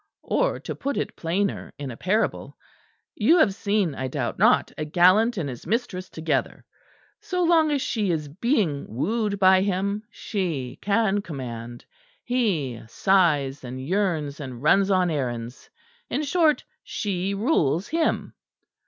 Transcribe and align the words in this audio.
"Or, 0.23 0.59
to 0.61 0.73
put 0.73 0.97
it 0.97 1.15
plainer, 1.15 1.73
in 1.77 1.91
a 1.91 1.95
parable, 1.95 2.57
you 3.13 3.37
have 3.37 3.53
seen, 3.53 3.93
I 3.93 4.07
doubt 4.07 4.39
not, 4.39 4.71
a 4.75 4.83
gallant 4.83 5.37
and 5.37 5.47
his 5.47 5.67
mistress 5.67 6.09
together. 6.09 6.65
So 7.19 7.43
long 7.43 7.69
as 7.71 7.83
she 7.83 8.09
is 8.09 8.27
being 8.27 8.87
wooed 8.89 9.37
by 9.37 9.61
him, 9.61 10.01
she 10.09 10.79
can 10.81 11.21
command; 11.21 11.85
he 12.23 12.81
sighs 12.87 13.63
and 13.63 13.79
yearns 13.79 14.39
and 14.39 14.63
runs 14.63 14.89
on 14.89 15.11
errands 15.11 15.69
in 16.09 16.23
short, 16.23 16.63
she 16.83 17.35
rules 17.35 17.87
him. 17.89 18.33